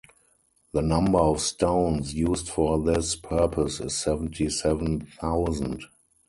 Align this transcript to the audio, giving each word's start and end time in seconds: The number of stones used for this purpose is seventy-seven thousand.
The 0.73 0.81
number 0.81 1.19
of 1.19 1.39
stones 1.41 2.15
used 2.15 2.49
for 2.49 2.79
this 2.81 3.15
purpose 3.15 3.79
is 3.79 3.95
seventy-seven 3.95 5.01
thousand. 5.01 5.83